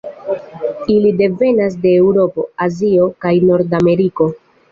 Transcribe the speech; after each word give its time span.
Ili 0.93 1.11
devenas 1.19 1.75
de 1.83 1.91
Eŭropo, 2.05 2.45
Azio, 2.67 3.05
kaj 3.27 3.35
Nordameriko. 3.51 4.31